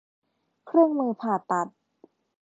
[0.67, 1.67] เครื่องมือผ่าตัด